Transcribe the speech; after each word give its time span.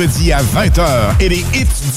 Vendredi 0.00 0.32
à 0.32 0.40
20h 0.40 1.20
et 1.20 1.28
les 1.28 1.44
hits 1.54 1.79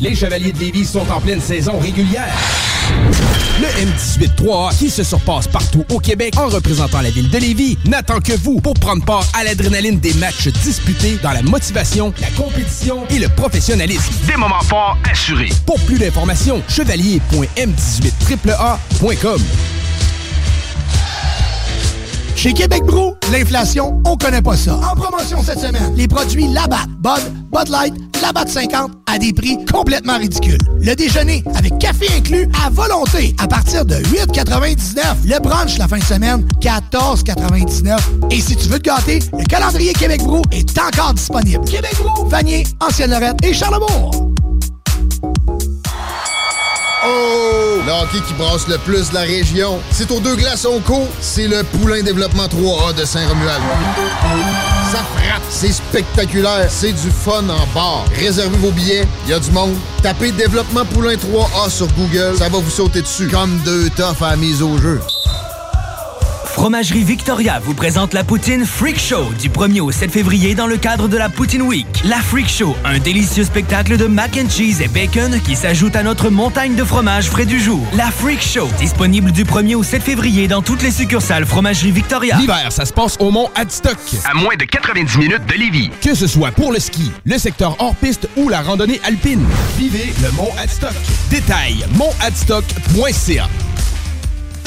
Les 0.00 0.14
Chevaliers 0.14 0.52
de 0.52 0.58
Lévis 0.58 0.84
sont 0.84 1.10
en 1.10 1.18
pleine 1.20 1.40
saison 1.40 1.78
régulière. 1.78 2.34
Le 3.60 3.66
M18-3A, 3.66 4.76
qui 4.76 4.90
se 4.90 5.02
surpasse 5.02 5.48
partout 5.48 5.86
au 5.90 5.98
Québec 5.98 6.34
en 6.38 6.48
représentant 6.48 7.00
la 7.00 7.08
ville 7.08 7.30
de 7.30 7.38
Lévis, 7.38 7.78
n'attend 7.86 8.20
que 8.20 8.34
vous 8.34 8.60
pour 8.60 8.74
prendre 8.74 9.02
part 9.04 9.24
à 9.32 9.44
l'adrénaline 9.44 9.98
des 9.98 10.12
matchs 10.14 10.48
disputés 10.48 11.18
dans 11.22 11.32
la 11.32 11.40
motivation, 11.42 12.12
la 12.20 12.28
compétition 12.30 13.06
et 13.08 13.18
le 13.18 13.30
professionnalisme. 13.30 14.12
Des 14.26 14.36
moments 14.36 14.60
forts 14.60 14.98
assurés. 15.10 15.48
Pour 15.64 15.80
plus 15.80 15.98
d'informations, 15.98 16.62
chevalier.m18AAA.com. 16.68 19.40
Chez 22.36 22.52
Québec 22.52 22.82
Brou, 22.84 23.16
l'inflation, 23.32 24.00
on 24.04 24.18
connaît 24.18 24.42
pas 24.42 24.58
ça. 24.58 24.76
En 24.76 24.94
promotion 24.94 25.42
cette 25.42 25.58
semaine, 25.58 25.94
les 25.96 26.06
produits 26.06 26.46
Labatt, 26.48 26.86
Bud, 26.98 27.32
Bud 27.50 27.68
Light, 27.70 27.94
Labatt 28.22 28.48
50 28.48 28.90
à 29.06 29.18
des 29.18 29.32
prix 29.32 29.58
complètement 29.72 30.18
ridicules. 30.18 30.60
Le 30.80 30.94
déjeuner 30.94 31.42
avec 31.54 31.78
café 31.78 32.06
inclus 32.16 32.48
à 32.64 32.70
volonté 32.70 33.34
à 33.38 33.46
partir 33.46 33.84
de 33.84 33.96
8,99. 33.96 35.02
Le 35.24 35.40
brunch 35.40 35.78
la 35.78 35.88
fin 35.88 35.98
de 35.98 36.04
semaine, 36.04 36.46
14,99. 36.60 37.98
Et 38.30 38.40
si 38.40 38.56
tu 38.56 38.68
veux 38.68 38.78
te 38.78 38.84
gâter, 38.84 39.20
le 39.38 39.44
calendrier 39.44 39.92
Québec 39.92 40.22
Brou 40.22 40.42
est 40.52 40.78
encore 40.78 41.14
disponible. 41.14 41.64
Québec 41.64 41.94
Brou, 41.98 42.26
Vanier, 42.28 42.64
Ancienne-Lorette 42.80 43.44
et 43.44 43.54
Charlebourg. 43.54 44.10
Oh! 47.04 47.80
Le 47.86 47.92
hockey 47.92 48.18
qui 48.26 48.34
brasse 48.34 48.66
le 48.66 48.78
plus 48.78 49.10
de 49.10 49.14
la 49.14 49.20
région. 49.20 49.78
C'est 49.90 50.10
aux 50.10 50.20
deux 50.20 50.34
glaçons 50.36 50.80
co, 50.84 51.02
c'est 51.20 51.46
le 51.46 51.62
Poulain 51.62 52.02
Développement 52.02 52.46
3A 52.46 52.94
de 52.94 53.04
Saint-Romuald. 53.04 53.62
C'est 55.48 55.72
spectaculaire, 55.72 56.66
c'est 56.70 56.92
du 56.92 57.10
fun 57.10 57.44
en 57.48 57.66
bar. 57.74 58.04
Réservez 58.14 58.56
vos 58.58 58.70
billets, 58.70 59.06
il 59.24 59.30
y 59.30 59.34
a 59.34 59.38
du 59.38 59.50
monde. 59.50 59.74
Tapez 60.02 60.32
Développement 60.32 60.84
Poulain 60.84 61.14
3A 61.14 61.70
sur 61.70 61.86
Google, 61.92 62.36
ça 62.36 62.48
va 62.48 62.58
vous 62.58 62.70
sauter 62.70 63.02
dessus. 63.02 63.28
Comme 63.28 63.58
deux 63.64 63.88
toughs 63.90 64.22
à 64.22 64.30
la 64.30 64.36
mise 64.36 64.62
au 64.62 64.78
jeu. 64.78 65.00
Fromagerie 66.56 67.04
Victoria 67.04 67.60
vous 67.62 67.74
présente 67.74 68.14
la 68.14 68.24
poutine 68.24 68.64
Freak 68.64 68.98
Show 68.98 69.26
du 69.38 69.50
1er 69.50 69.82
au 69.82 69.92
7 69.92 70.10
février 70.10 70.54
dans 70.54 70.66
le 70.66 70.78
cadre 70.78 71.06
de 71.06 71.18
la 71.18 71.28
Poutine 71.28 71.60
Week. 71.60 71.86
La 72.02 72.16
Freak 72.16 72.48
Show, 72.48 72.74
un 72.82 72.98
délicieux 72.98 73.44
spectacle 73.44 73.98
de 73.98 74.06
mac 74.06 74.38
and 74.42 74.48
cheese 74.48 74.80
et 74.80 74.88
bacon 74.88 75.38
qui 75.42 75.54
s'ajoute 75.54 75.94
à 75.96 76.02
notre 76.02 76.30
montagne 76.30 76.74
de 76.74 76.82
fromage 76.82 77.26
frais 77.26 77.44
du 77.44 77.60
jour. 77.60 77.86
La 77.92 78.10
Freak 78.10 78.40
Show, 78.40 78.70
disponible 78.78 79.32
du 79.32 79.44
1er 79.44 79.74
au 79.74 79.82
7 79.82 80.02
février 80.02 80.48
dans 80.48 80.62
toutes 80.62 80.82
les 80.82 80.92
succursales 80.92 81.44
Fromagerie 81.44 81.92
Victoria. 81.92 82.38
L'hiver, 82.38 82.72
ça 82.72 82.86
se 82.86 82.92
passe 82.94 83.18
au 83.20 83.30
mont 83.30 83.50
Adstock. 83.54 83.98
À 84.24 84.32
moins 84.32 84.56
de 84.56 84.64
90 84.64 85.18
minutes 85.18 85.46
de 85.46 85.54
Lévis. 85.58 85.90
Que 86.00 86.14
ce 86.14 86.26
soit 86.26 86.52
pour 86.52 86.72
le 86.72 86.78
ski, 86.78 87.12
le 87.26 87.36
secteur 87.36 87.76
hors 87.80 87.94
piste 87.96 88.30
ou 88.34 88.48
la 88.48 88.62
randonnée 88.62 88.98
alpine. 89.04 89.44
Vivez 89.76 90.10
le 90.22 90.30
mont 90.32 90.50
Adstock. 90.58 90.94
Détail 91.28 91.84
montadstock.ca. 91.98 93.46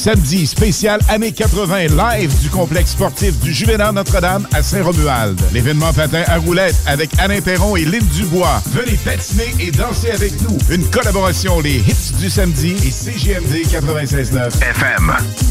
samedi 0.00 0.46
spécial 0.46 0.98
années 1.10 1.30
80 1.30 1.88
live 1.88 2.40
du 2.40 2.48
complexe 2.48 2.92
sportif 2.92 3.38
du 3.40 3.52
Juvénat 3.52 3.92
Notre-Dame 3.92 4.48
à 4.54 4.62
Saint-Romuald. 4.62 5.38
L'événement 5.52 5.92
patin 5.92 6.22
à 6.26 6.38
roulettes 6.38 6.76
avec 6.86 7.10
Alain 7.18 7.42
Perron 7.42 7.76
et 7.76 7.84
Lynn 7.84 8.06
Dubois. 8.14 8.62
Venez 8.70 8.96
patiner 9.04 9.54
et 9.60 9.70
danser 9.70 10.10
avec 10.10 10.40
nous. 10.40 10.56
Une 10.70 10.88
collaboration 10.88 11.60
les 11.60 11.76
hits 11.76 12.14
du 12.18 12.30
samedi 12.30 12.76
et 12.82 12.90
CGMD 12.90 13.66
96.9 13.66 14.46
FM. 14.62 15.49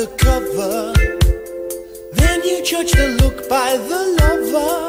the 0.00 0.06
cover, 0.16 0.94
then 2.12 2.42
you 2.42 2.64
judge 2.64 2.92
the 2.92 3.08
look 3.20 3.46
by 3.50 3.76
the 3.76 4.00
lover. 4.18 4.88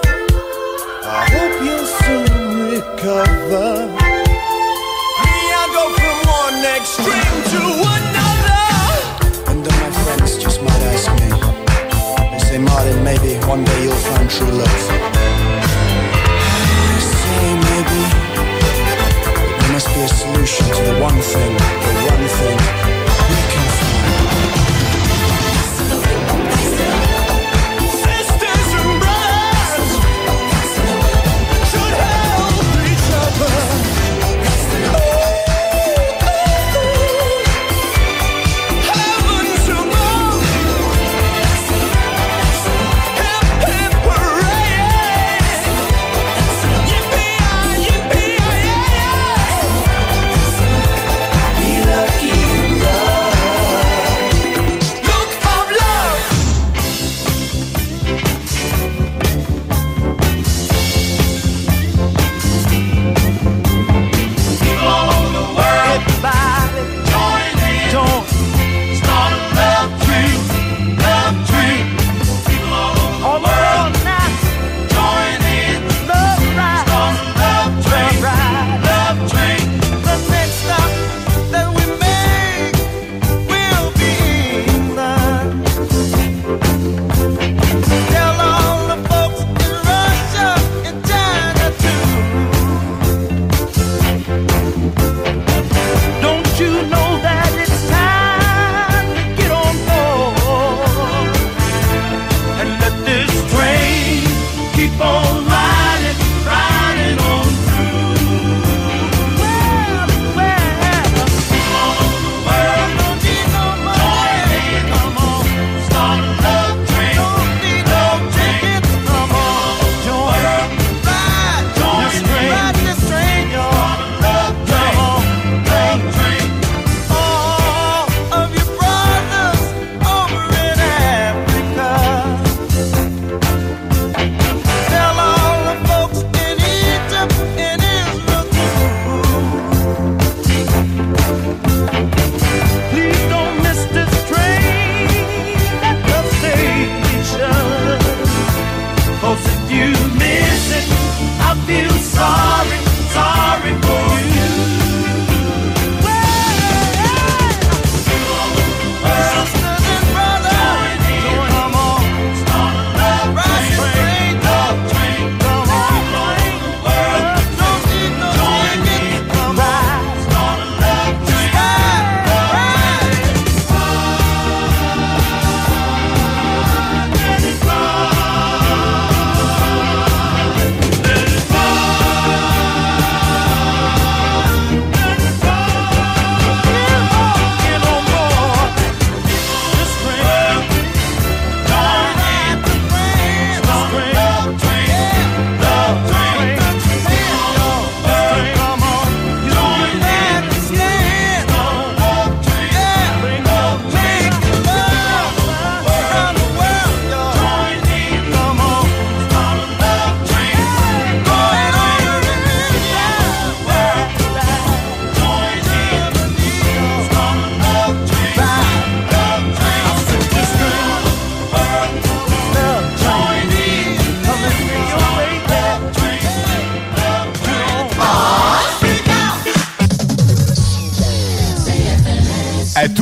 I 1.04 1.24
hope 1.34 1.56
you'll 1.66 1.90
soon 2.00 2.32
recover. 2.72 3.72
Me, 5.24 5.36
I 5.60 5.64
go 5.76 5.84
from 6.00 6.18
one 6.40 6.60
extreme 6.76 7.40
to 7.52 7.62
another. 7.92 8.68
And 9.52 9.60
all 9.68 9.80
my 9.84 9.92
friends 10.04 10.32
just 10.38 10.62
might 10.62 10.84
ask 10.94 11.12
me, 11.20 11.28
they 12.32 12.40
say, 12.48 12.58
Martin, 12.60 13.04
maybe 13.04 13.36
one 13.52 13.66
day 13.66 13.84
you'll 13.84 14.04
find 14.08 14.30
true 14.30 14.48
love. 14.48 14.84
I 16.40 17.00
say 17.20 17.48
maybe, 17.68 18.02
there 19.60 19.72
must 19.74 19.90
be 19.94 20.00
a 20.00 20.08
solution 20.08 20.66
to 20.68 20.82
the 20.88 20.96
one 21.02 21.20
thing 21.20 21.91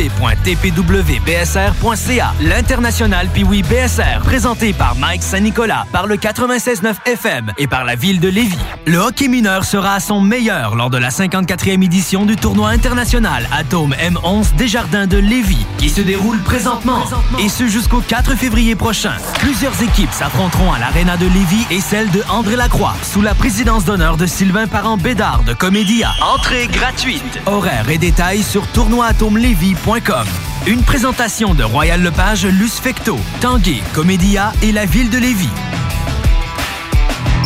www.tpwbsr.ca. 0.00 2.32
L'international 2.40 3.28
Piwi 3.28 3.62
BSR, 3.62 4.22
présenté 4.22 4.72
par 4.72 4.96
Mike 4.96 5.22
Saint-Nicolas, 5.22 5.84
par 5.92 6.06
le 6.06 6.16
96.9 6.16 6.94
FM 7.06 7.52
et 7.58 7.66
par 7.66 7.84
la 7.84 7.96
ville 7.96 8.18
de 8.20 8.28
Lévis. 8.28 8.56
Le 8.86 8.96
hockey 8.98 9.28
mineur 9.28 9.64
sera 9.64 9.92
à 9.94 10.00
son 10.00 10.22
meilleur 10.22 10.74
lors 10.74 10.90
de 10.90 10.98
la 10.98 11.10
54e 11.10 11.84
édition 11.84 12.24
du 12.24 12.36
tournoi 12.36 12.70
international 12.70 13.46
Atome 13.52 13.94
M11 13.94 14.54
Desjardins 14.56 15.06
de 15.06 15.18
Lévis, 15.18 15.66
qui 15.78 15.90
se 15.90 16.00
déroule 16.00 16.38
présentement, 16.38 17.04
et 17.38 17.48
ce 17.48 17.66
jusqu'au 17.66 18.00
4 18.00 18.36
février 18.36 18.76
prochain. 18.76 19.14
Plusieurs 19.34 19.82
équipes 19.82 20.12
s'affronteront 20.12 20.72
à 20.72 20.78
l'Arena 20.78 21.16
de 21.16 21.26
Lévis 21.26 21.66
et 21.70 21.80
celle 21.80 22.10
de 22.10 22.22
André 22.30 22.56
Lacroix, 22.56 22.94
sous 23.02 23.22
la 23.22 23.34
présidence 23.34 23.84
d'honneur 23.84 24.16
de 24.16 24.26
Sylvain 24.26 24.66
Parent-Bédard 24.66 25.44
de 25.44 25.52
Comédia. 25.52 26.10
Entrée 26.34 26.66
gratuite. 26.68 27.38
Horaires 27.46 27.90
et 27.90 27.98
détails 27.98 28.42
sur 28.42 28.66
tournoi-atomelevy.com. 28.68 29.89
Une 30.68 30.84
présentation 30.84 31.52
de 31.52 31.64
Royal 31.64 32.00
Lepage, 32.00 32.46
Luce 32.46 32.78
Fecto, 32.78 33.18
Tanguay, 33.40 33.82
Comédia 33.92 34.52
et 34.62 34.70
la 34.70 34.86
ville 34.86 35.10
de 35.10 35.18
Lévis. 35.18 35.48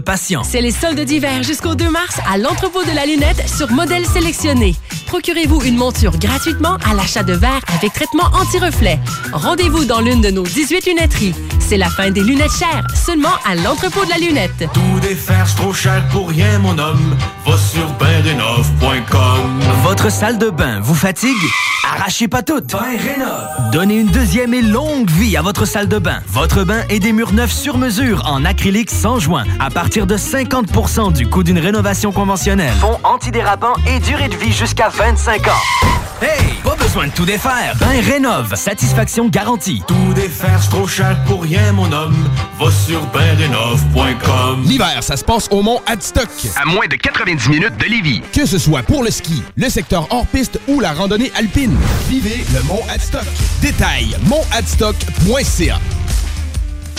patients. 0.00 0.42
C'est 0.44 0.60
les 0.60 0.72
soldes 0.72 1.00
d'hiver 1.00 1.42
jusqu'au 1.42 1.74
2 1.74 1.90
mars 1.90 2.18
à 2.30 2.38
l'entrepôt 2.38 2.82
de 2.84 2.90
la 2.94 3.06
lunette 3.06 3.48
sur 3.48 3.70
modèle 3.70 4.04
sélectionné. 4.06 4.74
Procurez-vous 5.06 5.62
une 5.64 5.76
monture 5.76 6.16
gratuitement 6.18 6.76
à 6.88 6.94
l'achat 6.94 7.22
de 7.22 7.32
verres 7.32 7.62
avec 7.74 7.92
traitement 7.92 8.30
anti-reflet. 8.32 8.98
Rendez-vous 9.32 9.84
dans 9.84 10.00
l'une 10.00 10.20
de 10.20 10.30
nos 10.30 10.44
18 10.44 10.86
lunetteries. 10.86 11.34
C'est 11.58 11.76
la 11.76 11.88
fin 11.88 12.10
des 12.10 12.22
lunettes 12.22 12.52
chères, 12.52 12.86
seulement 12.94 13.34
à 13.44 13.54
l'entrepôt 13.54 14.04
de 14.04 14.10
la 14.10 14.18
lunette. 14.18 14.68
Tout 14.72 15.00
défaire, 15.00 15.46
c'est 15.48 15.56
trop 15.56 15.72
cher 15.72 16.06
pour 16.08 16.28
rien, 16.28 16.58
mon 16.58 16.78
homme. 16.78 17.16
Va 17.46 17.56
sur 17.56 17.86
bendenov.com. 17.94 19.60
Votre 19.82 20.10
salle 20.10 20.38
de 20.38 20.50
bain 20.50 20.80
vous 20.80 20.94
fatigue? 20.94 21.36
Arrachez 21.92 22.28
pas 22.28 22.42
toutes! 22.42 22.72
Bain 22.72 22.96
Rénov. 22.98 23.72
Donnez 23.72 24.00
une 24.00 24.08
deuxième 24.08 24.54
et 24.54 24.62
longue 24.62 25.10
vie 25.10 25.36
à 25.36 25.42
votre 25.42 25.64
salle 25.64 25.88
de 25.88 25.98
bain. 25.98 26.20
Votre 26.28 26.62
bain 26.62 26.82
et 26.88 27.00
des 27.00 27.12
murs 27.12 27.32
neufs 27.32 27.52
sur 27.52 27.78
mesure 27.78 28.22
en 28.26 28.44
acrylique 28.44 28.90
sans 28.90 29.18
joint 29.18 29.44
à 29.58 29.70
partir 29.70 29.89
de 29.90 30.16
50% 30.16 31.12
du 31.12 31.28
coût 31.28 31.42
d'une 31.42 31.58
rénovation 31.58 32.12
conventionnelle. 32.12 32.72
Fond 32.74 32.98
antidérapant 33.02 33.72
et 33.88 33.98
durée 33.98 34.28
de 34.28 34.36
vie 34.36 34.52
jusqu'à 34.52 34.88
25 34.88 35.48
ans. 35.48 35.50
Hey! 36.22 36.54
Pas 36.62 36.76
besoin 36.76 37.08
de 37.08 37.12
tout 37.12 37.24
défaire! 37.24 37.74
Bain 37.80 38.00
Rénov. 38.00 38.54
Satisfaction 38.54 39.28
garantie. 39.28 39.82
Tout 39.88 40.14
défaire, 40.14 40.62
c'est 40.62 40.70
trop 40.70 40.86
cher 40.86 41.16
pour 41.26 41.42
rien, 41.42 41.72
mon 41.72 41.90
homme. 41.90 42.16
Va 42.60 42.70
sur 42.70 43.04
bendenov.com. 43.06 44.62
L'hiver, 44.64 45.02
ça 45.02 45.16
se 45.16 45.24
passe 45.24 45.48
au 45.50 45.60
Mont 45.60 45.80
Adstock. 45.86 46.28
À 46.54 46.66
moins 46.66 46.86
de 46.86 46.94
90 46.94 47.48
minutes 47.48 47.76
de 47.76 47.86
Lévis. 47.86 48.22
Que 48.32 48.46
ce 48.46 48.58
soit 48.58 48.84
pour 48.84 49.02
le 49.02 49.10
ski, 49.10 49.42
le 49.56 49.68
secteur 49.68 50.06
hors 50.10 50.26
piste 50.26 50.60
ou 50.68 50.78
la 50.78 50.92
randonnée 50.92 51.32
alpine, 51.34 51.76
vivez 52.08 52.44
le 52.54 52.62
Mont 52.62 52.82
Adstock. 52.88 53.26
Détail 53.60 54.14
montadstock.ca. 54.26 55.80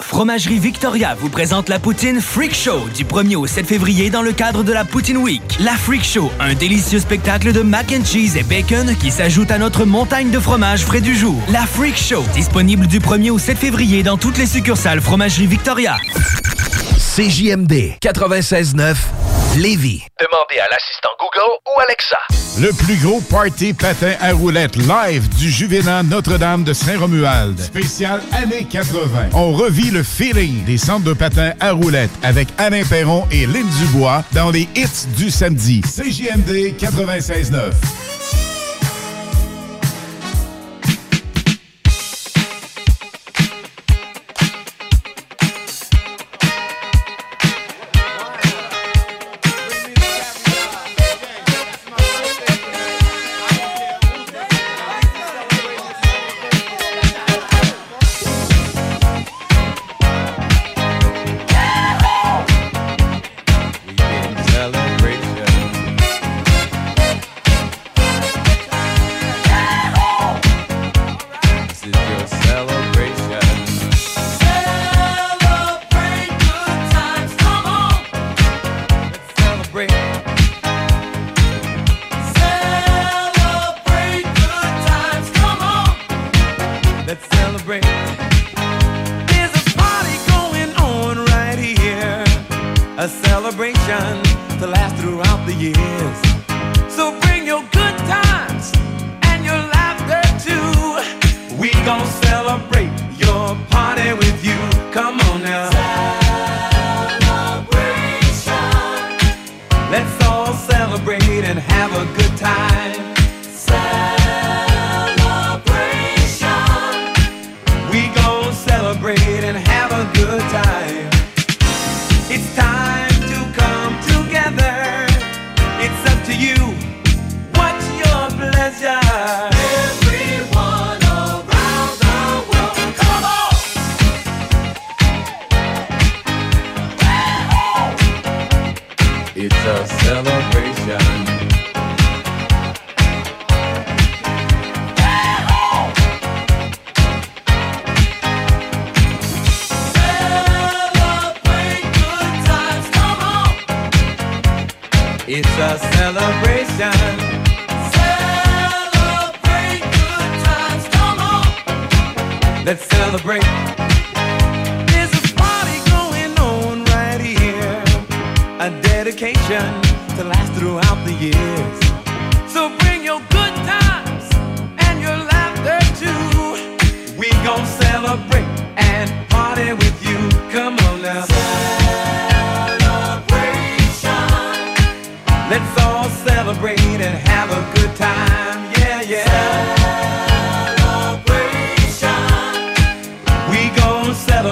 Fromagerie 0.00 0.58
Victoria 0.58 1.16
vous 1.18 1.28
présente 1.28 1.68
la 1.68 1.78
poutine 1.78 2.20
Freak 2.20 2.54
Show 2.54 2.88
du 2.94 3.04
1er 3.04 3.36
au 3.36 3.46
7 3.46 3.66
février 3.66 4.08
dans 4.08 4.22
le 4.22 4.32
cadre 4.32 4.62
de 4.62 4.72
la 4.72 4.84
Poutine 4.84 5.16
Week. 5.16 5.42
La 5.58 5.72
Freak 5.72 6.04
Show, 6.04 6.30
un 6.38 6.54
délicieux 6.54 7.00
spectacle 7.00 7.52
de 7.52 7.62
mac 7.62 7.92
and 7.92 8.04
cheese 8.04 8.36
et 8.36 8.42
bacon 8.42 8.94
qui 8.96 9.10
s'ajoute 9.10 9.50
à 9.50 9.58
notre 9.58 9.84
montagne 9.84 10.30
de 10.30 10.38
fromage 10.38 10.84
frais 10.84 11.00
du 11.00 11.16
jour. 11.16 11.40
La 11.48 11.66
Freak 11.66 11.96
Show, 11.96 12.22
disponible 12.32 12.86
du 12.86 13.00
1er 13.00 13.30
au 13.30 13.38
7 13.38 13.58
février 13.58 14.02
dans 14.02 14.16
toutes 14.16 14.38
les 14.38 14.46
succursales 14.46 15.00
Fromagerie 15.00 15.46
Victoria. 15.46 15.96
CJMD 17.16 17.98
96.9 18.00 18.94
Lévis. 19.56 20.04
Demandez 20.20 20.60
à 20.60 20.68
l'assistant 20.70 21.08
Google 21.18 21.58
ou 21.66 21.80
Alexa. 21.80 22.18
Le 22.60 22.72
plus 22.72 22.96
gros 23.04 23.20
party 23.20 23.72
patin 23.72 24.12
à 24.20 24.32
roulettes 24.32 24.76
live 24.76 25.28
du 25.30 25.50
Juvénat 25.50 26.04
Notre-Dame 26.04 26.62
de 26.62 26.72
Saint-Romuald. 26.72 27.58
Spécial 27.58 28.22
années 28.32 28.64
80. 28.70 29.30
On 29.32 29.50
revit 29.50 29.90
le 29.90 30.04
feeling 30.04 30.64
des 30.64 30.78
centres 30.78 31.04
de 31.04 31.12
patins 31.12 31.54
à 31.58 31.72
roulettes 31.72 32.10
avec 32.22 32.46
Alain 32.58 32.84
Perron 32.84 33.26
et 33.32 33.44
Lynn 33.44 33.66
Dubois 33.80 34.22
dans 34.32 34.52
les 34.52 34.68
hits 34.76 35.08
du 35.16 35.32
samedi. 35.32 35.80
CJMD 35.80 36.76
96.9. 36.78 38.09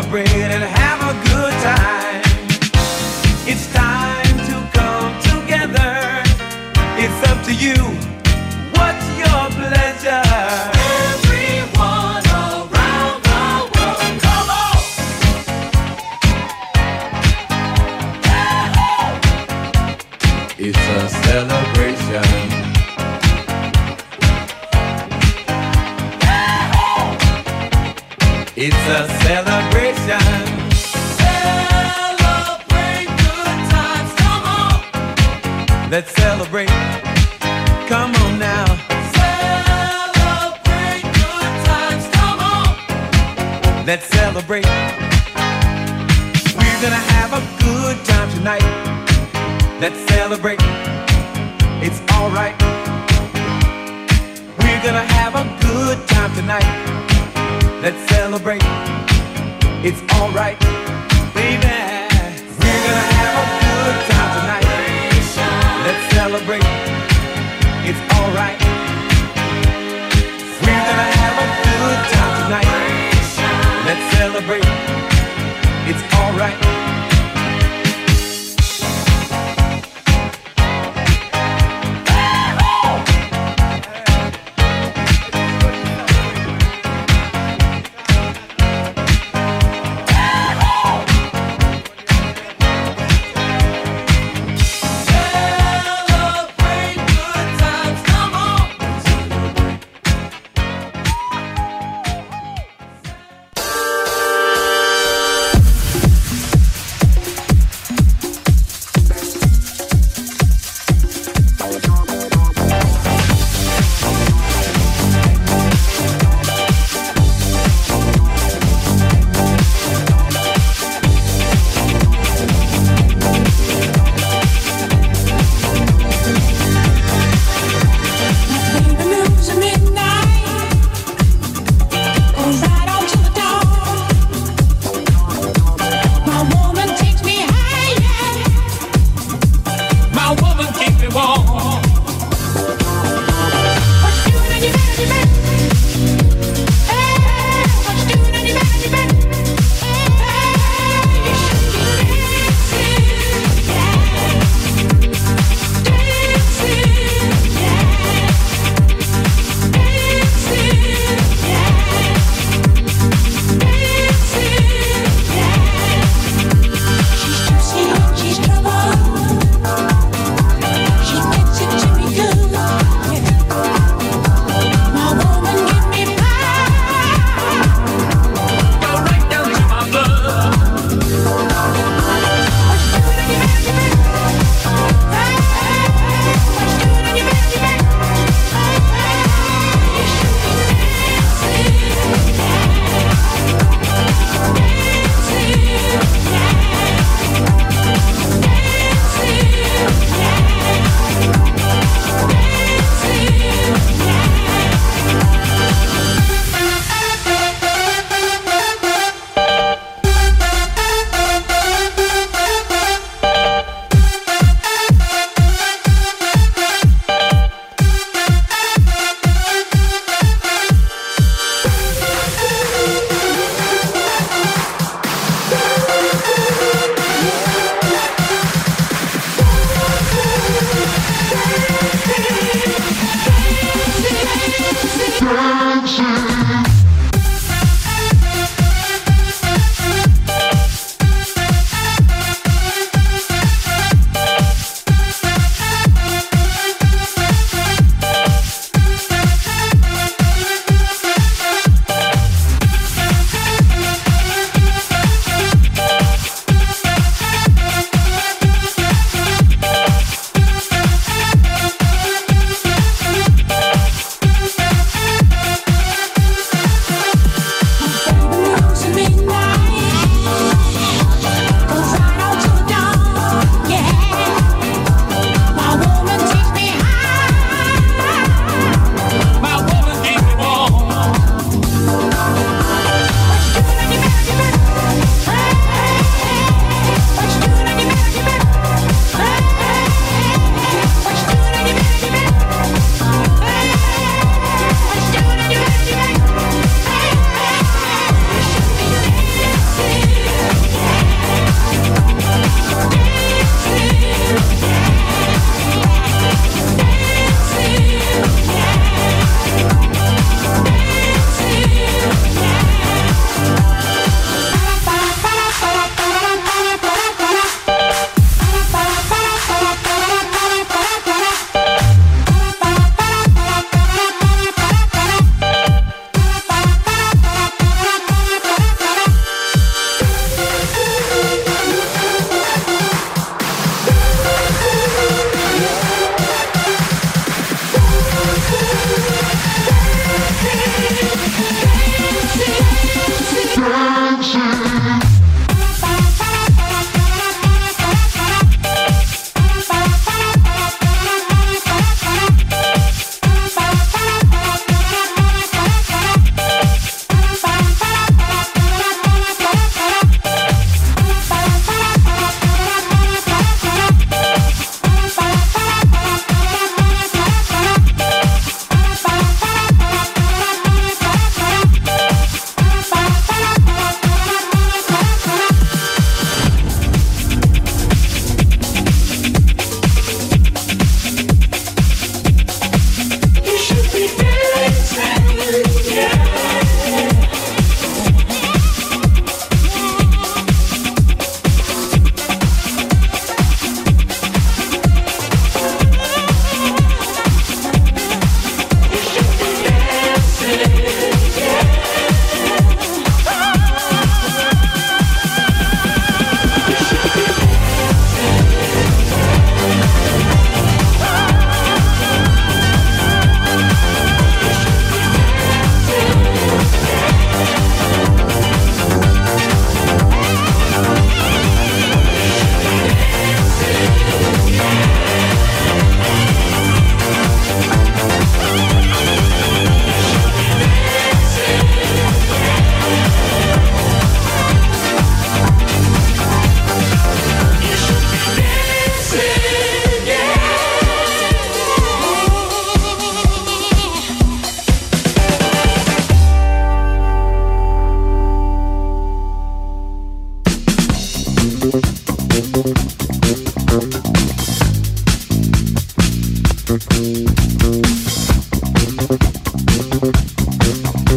celebrate 0.01 0.28
and 0.28 0.77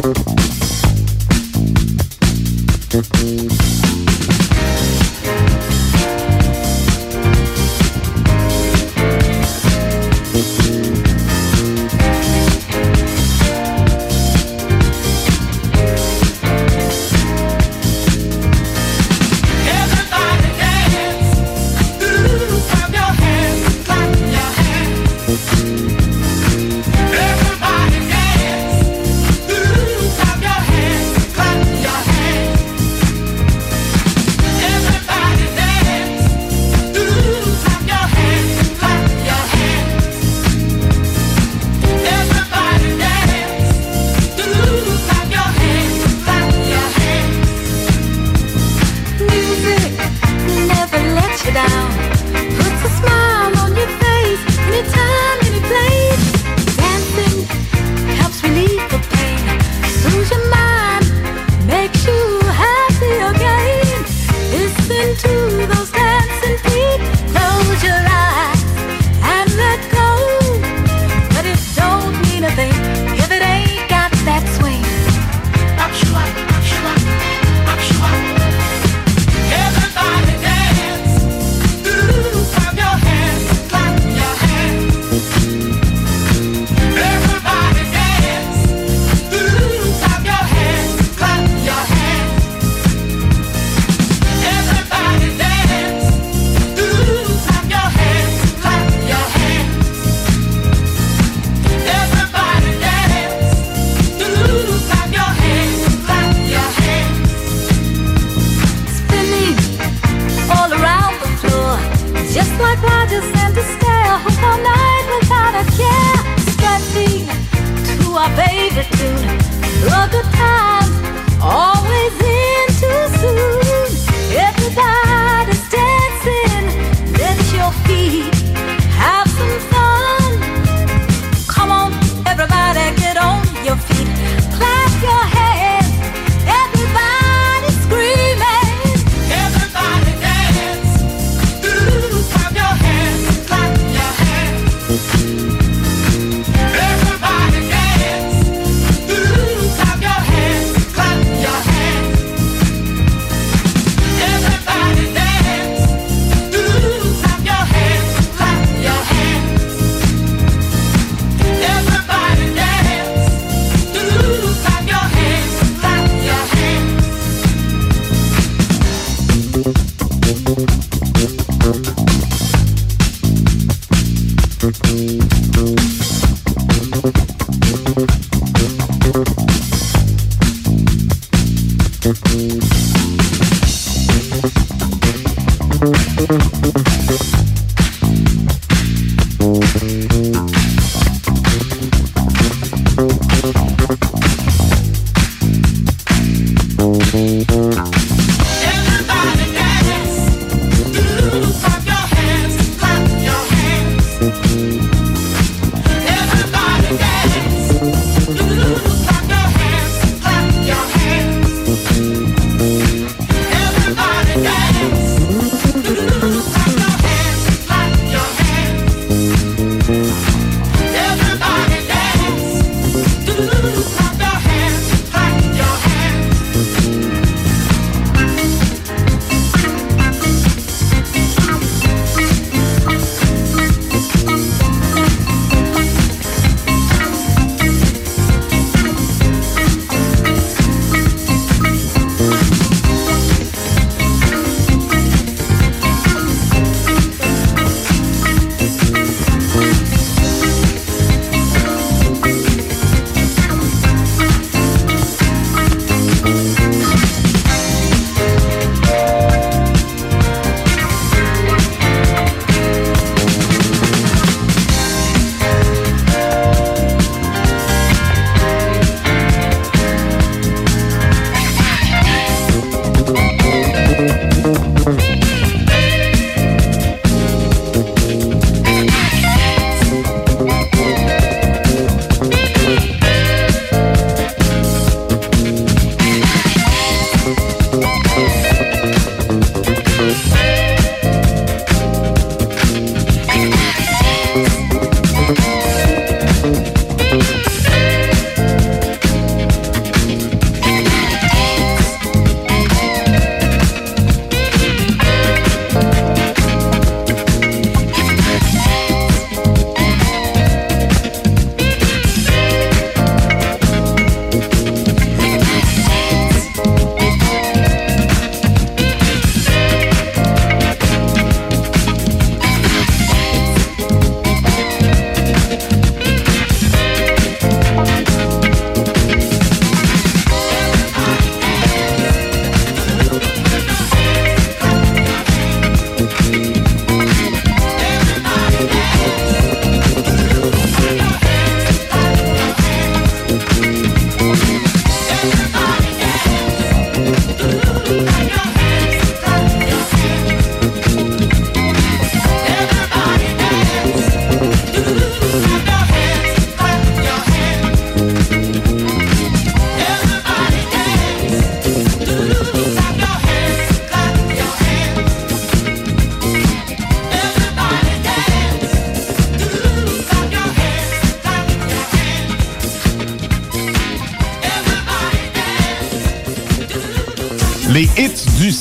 Thank 0.02 0.16
you. 3.22 3.51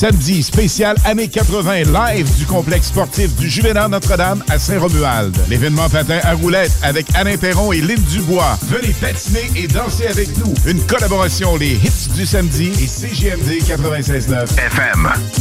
Samedi 0.02 0.42
spécial 0.42 0.96
années 1.06 1.28
80 1.28 1.84
live 1.84 2.36
du 2.36 2.48
complexe 2.48 2.88
sportif 2.88 3.36
du 3.36 3.48
Juvénat 3.48 3.88
Notre-Dame 3.88 4.44
à 4.50 4.58
Saint-Romuald. 4.58 5.38
L'événement 5.48 5.88
patin 5.90 6.18
à 6.24 6.34
roulettes 6.34 6.72
avec 6.82 7.06
Alain 7.14 7.38
Perron 7.38 7.72
et 7.72 7.82
Lynn 7.82 8.02
Dubois. 8.10 8.58
Venez 8.64 8.96
patiner 9.00 9.52
et 9.56 9.68
danser 9.68 10.08
avec 10.08 10.36
nous. 10.40 10.56
Une 10.66 10.82
collaboration 10.88 11.56
Les 11.56 11.74
hits 11.74 12.10
du 12.16 12.26
samedi 12.26 12.72
et 12.82 12.88
CGMD 12.88 13.62
96.9 13.62 14.58
FM. 14.58 15.41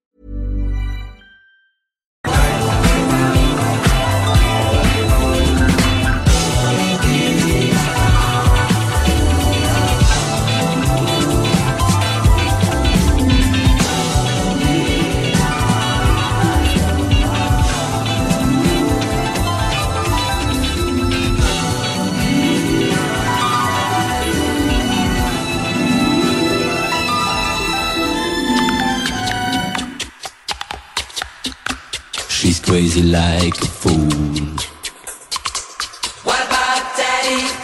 crazy 32.71 33.03
like 33.03 33.61
a 33.61 33.67
fool. 33.67 34.07
What 36.23 36.39
about 36.47 36.95
daddy? 36.95 37.60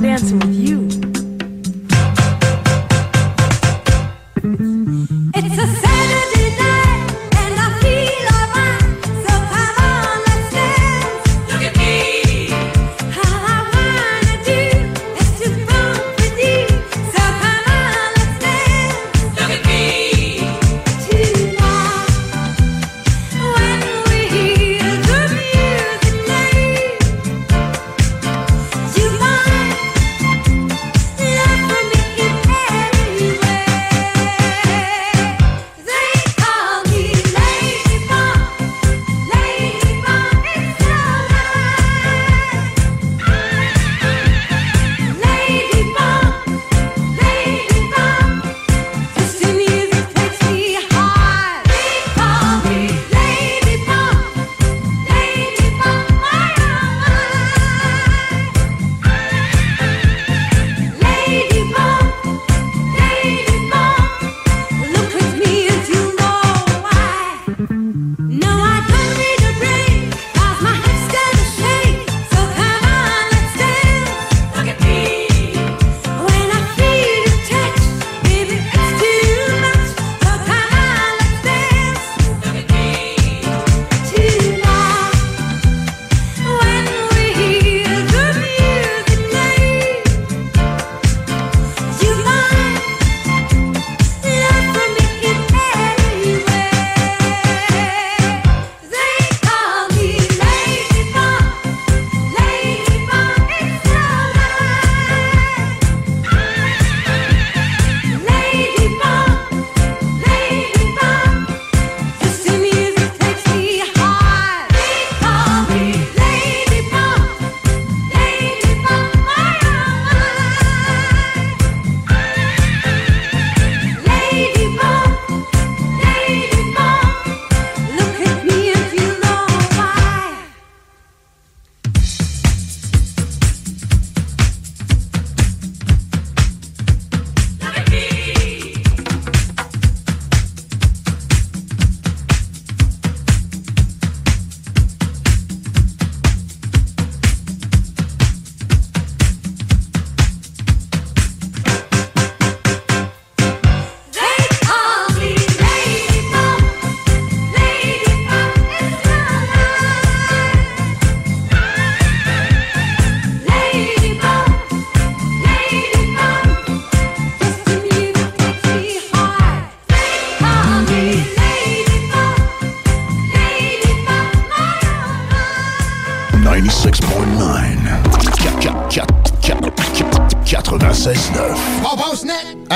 dancing. 0.00 0.49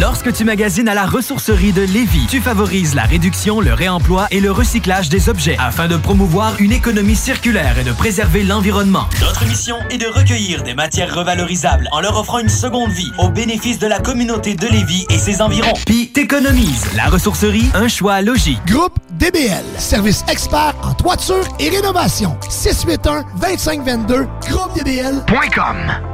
Lorsque 0.00 0.32
tu 0.32 0.44
magasines 0.44 0.88
à 0.88 0.94
la 0.94 1.06
ressourcerie 1.06 1.72
de 1.72 1.82
Lévis, 1.82 2.26
tu 2.28 2.40
favorises 2.40 2.96
la 2.96 3.04
réduction, 3.04 3.60
le 3.60 3.72
réemploi 3.72 4.26
et 4.32 4.40
le 4.40 4.50
recyclage 4.50 5.08
des 5.08 5.28
objets 5.28 5.56
afin 5.60 5.86
de 5.86 5.96
promouvoir 5.96 6.54
une 6.58 6.72
économie 6.72 7.14
circulaire 7.14 7.78
et 7.78 7.84
de 7.84 7.92
préserver 7.92 8.42
l'environnement. 8.42 9.06
Notre 9.20 9.46
mission 9.46 9.76
est 9.90 9.98
de 9.98 10.06
recueillir 10.06 10.64
des 10.64 10.74
matières 10.74 11.14
revalorisables 11.14 11.88
en 11.92 12.00
leur 12.00 12.18
offrant 12.18 12.40
une 12.40 12.48
seconde 12.48 12.90
vie 12.90 13.12
au 13.18 13.28
bénéfice 13.28 13.78
de 13.78 13.86
la 13.86 14.00
communauté 14.00 14.56
de 14.56 14.66
Lévis 14.66 15.06
et 15.10 15.18
ses 15.18 15.40
environs. 15.40 15.74
Puis 15.86 16.08
t'économises. 16.08 16.86
La 16.96 17.06
ressourcerie, 17.06 17.70
un 17.74 17.86
choix 17.86 18.20
logique. 18.20 18.64
Groupe 18.66 18.98
DBL, 19.12 19.64
service 19.78 20.24
expert 20.28 20.74
en 20.82 20.94
toiture 20.94 21.46
et 21.60 21.68
rénovation. 21.68 22.36
681-2522, 22.50 24.26
groupedbl.com. 24.48 26.13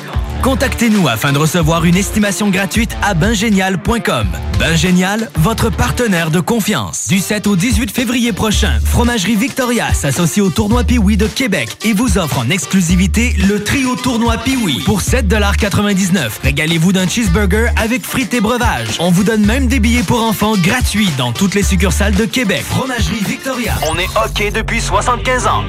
Contactez-nous 0.43 1.07
afin 1.07 1.33
de 1.33 1.37
recevoir 1.37 1.85
une 1.85 1.95
estimation 1.95 2.49
gratuite 2.49 2.97
à 3.03 3.13
bingénial.com. 3.13 4.27
Bingénial, 4.57 5.29
votre 5.35 5.69
partenaire 5.69 6.31
de 6.31 6.39
confiance. 6.39 7.07
Du 7.07 7.19
7 7.19 7.45
au 7.45 7.55
18 7.55 7.91
février 7.91 8.33
prochain, 8.33 8.79
Fromagerie 8.83 9.35
Victoria 9.35 9.93
s'associe 9.93 10.43
au 10.43 10.49
tournoi 10.49 10.83
Piwi 10.83 11.15
de 11.15 11.27
Québec 11.27 11.77
et 11.85 11.93
vous 11.93 12.17
offre 12.17 12.39
en 12.39 12.49
exclusivité 12.49 13.33
le 13.47 13.63
trio 13.63 13.95
tournoi 13.95 14.37
Piwi 14.37 14.81
pour 14.83 15.01
7,99 15.01 16.41
Régalez-vous 16.43 16.91
d'un 16.91 17.07
cheeseburger 17.07 17.69
avec 17.75 18.03
frites 18.03 18.33
et 18.33 18.41
breuvages. 18.41 18.97
On 18.99 19.11
vous 19.11 19.23
donne 19.23 19.45
même 19.45 19.67
des 19.67 19.79
billets 19.79 20.01
pour 20.01 20.23
enfants 20.23 20.55
gratuits 20.57 21.09
dans 21.19 21.33
toutes 21.33 21.53
les 21.53 21.63
succursales 21.63 22.15
de 22.15 22.25
Québec. 22.25 22.63
Fromagerie 22.63 23.23
Victoria. 23.23 23.75
On 23.91 23.97
est 23.99 24.09
OK 24.25 24.51
depuis 24.53 24.81
75 24.81 25.45
ans. 25.45 25.63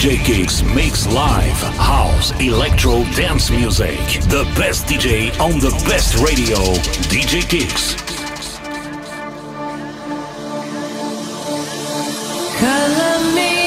DJ 0.00 0.24
Gigs 0.24 0.62
makes 0.62 1.06
live 1.08 1.58
house, 1.76 2.30
electro, 2.40 3.04
dance 3.14 3.50
music. 3.50 3.98
The 4.30 4.50
best 4.56 4.86
DJ 4.86 5.28
on 5.38 5.60
the 5.60 5.68
best 5.86 6.16
radio. 6.24 6.56
DJ 7.12 7.46
Gigs. 7.46 7.96
Color 12.58 13.34
me 13.34 13.59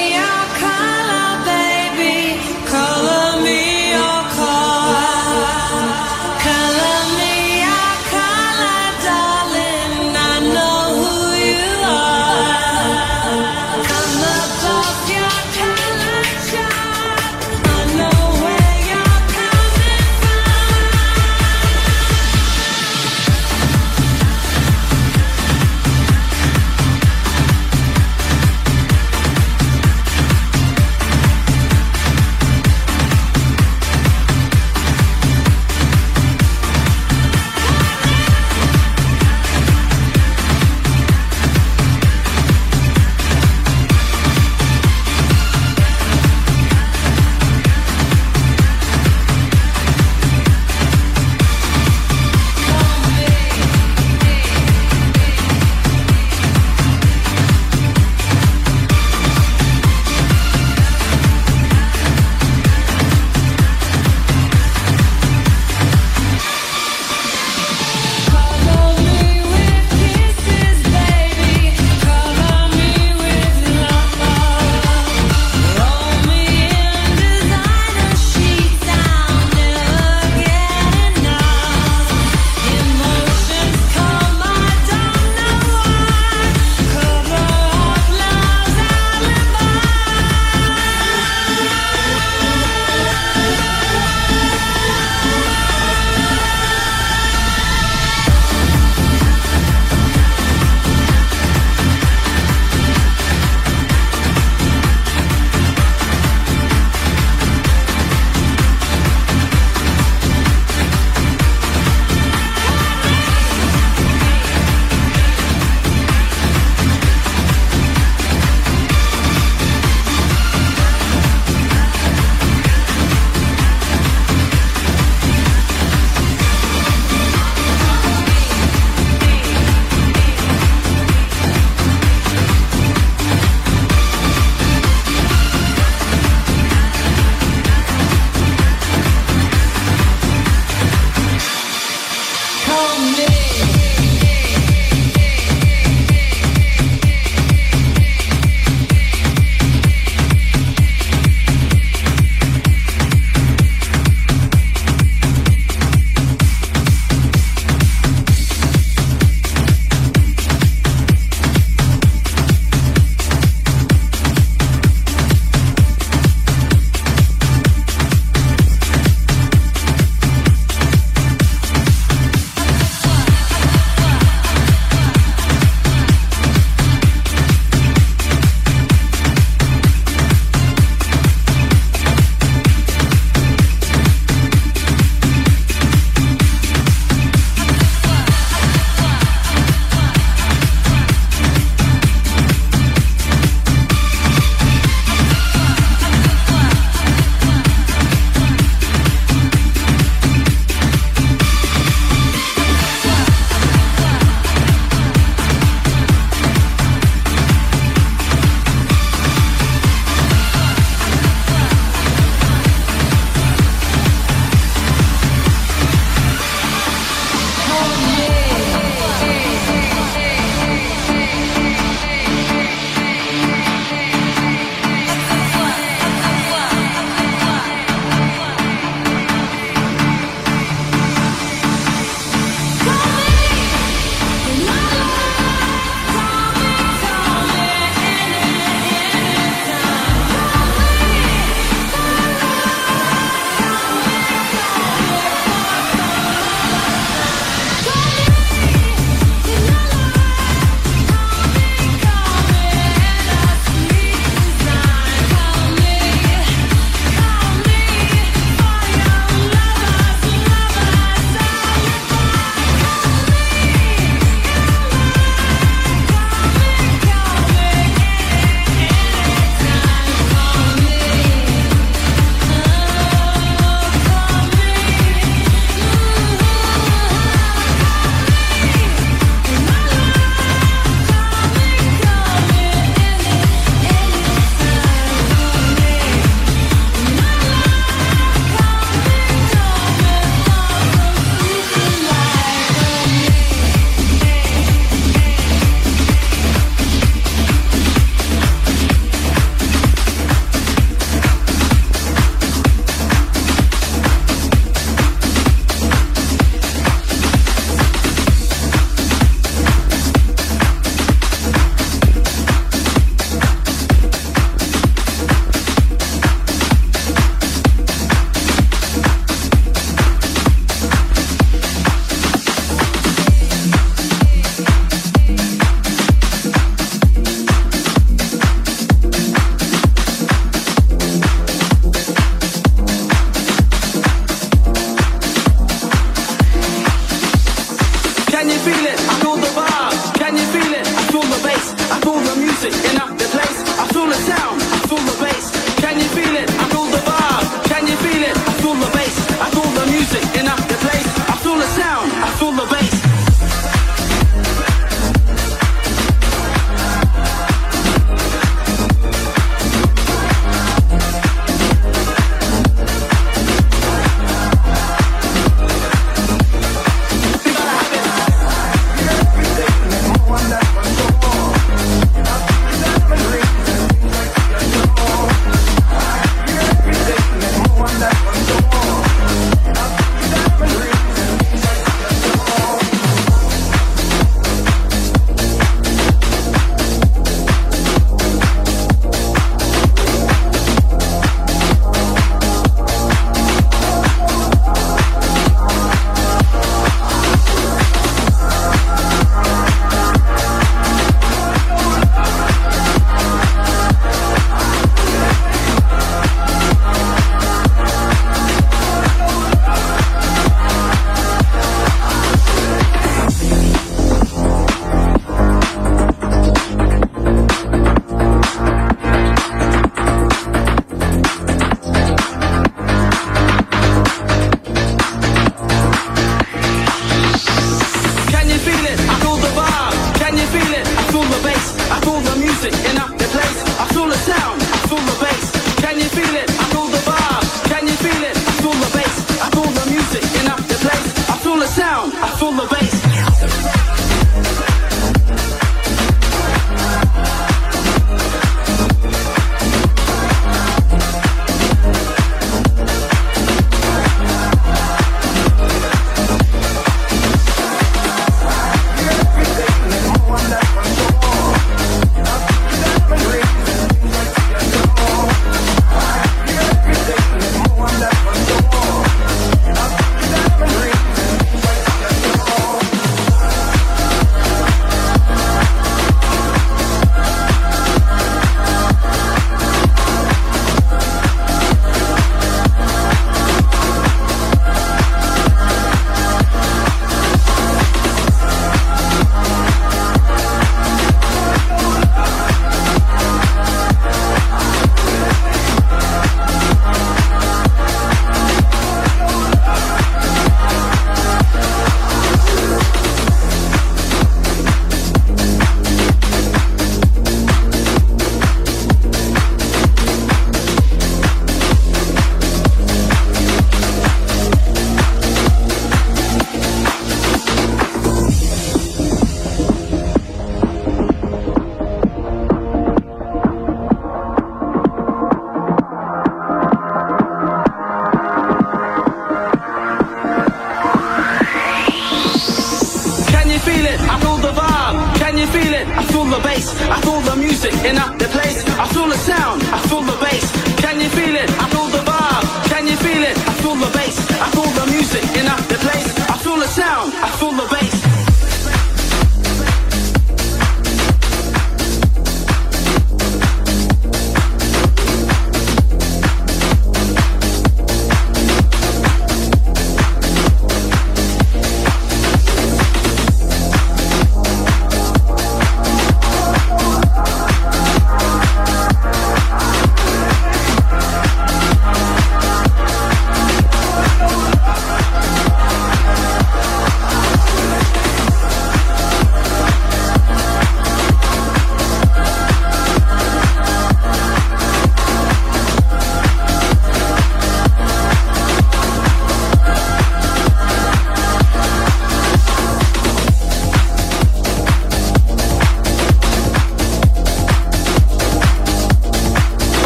music 537.63 537.85
in 537.85 537.95
the 537.95 538.27
place. 538.27 538.59
I 538.77 538.87
feel 538.87 539.07
the 539.07 539.17
sound, 539.17 539.63
I 539.71 539.79
feel 539.87 540.01
the 540.01 540.17
bass. 540.19 540.51
Can 540.83 540.99
you 540.99 541.09
feel 541.09 541.35
it? 541.35 541.49
I 541.63 541.69
feel 541.69 541.87
the 541.87 542.03
vibe. 542.03 542.45
Can 542.67 542.87
you 542.87 542.97
feel 542.97 543.23
it? 543.23 543.37
I 543.37 543.53
feel 543.63 543.75
the 543.75 543.91
bass, 543.95 544.19
I 544.31 544.47
feel 544.51 544.67
the 544.79 544.85
music 544.91 545.23
in 545.39 545.45
the 545.45 545.79
place. 545.79 546.07
I 546.27 546.37
feel 546.43 546.57
the 546.57 546.67
sound, 546.67 547.13
I 547.23 547.29
feel 547.39 547.52